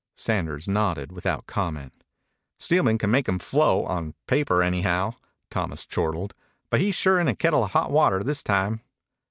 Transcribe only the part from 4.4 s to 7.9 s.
anyhow," Thomas chortled. "But he's sure in a kettle of